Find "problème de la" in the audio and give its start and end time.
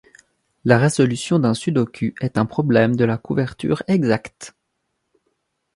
2.47-3.19